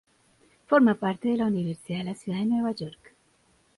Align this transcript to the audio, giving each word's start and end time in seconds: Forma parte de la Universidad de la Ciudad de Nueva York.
Forma 0.65 0.95
parte 0.95 1.27
de 1.29 1.37
la 1.37 1.45
Universidad 1.45 1.99
de 1.99 2.03
la 2.05 2.15
Ciudad 2.15 2.39
de 2.39 2.45
Nueva 2.47 2.71
York. 2.71 3.13